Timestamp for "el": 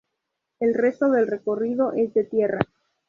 0.59-0.73